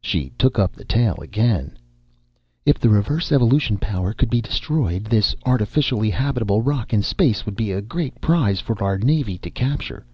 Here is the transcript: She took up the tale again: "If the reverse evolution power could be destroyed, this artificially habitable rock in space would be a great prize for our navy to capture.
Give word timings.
She 0.00 0.32
took 0.36 0.58
up 0.58 0.72
the 0.72 0.84
tale 0.84 1.14
again: 1.22 1.78
"If 2.66 2.80
the 2.80 2.88
reverse 2.88 3.30
evolution 3.30 3.78
power 3.78 4.12
could 4.12 4.28
be 4.28 4.40
destroyed, 4.40 5.04
this 5.04 5.36
artificially 5.46 6.10
habitable 6.10 6.60
rock 6.60 6.92
in 6.92 7.02
space 7.02 7.46
would 7.46 7.54
be 7.54 7.70
a 7.70 7.80
great 7.80 8.20
prize 8.20 8.58
for 8.60 8.82
our 8.82 8.98
navy 8.98 9.38
to 9.38 9.48
capture. 9.50 10.04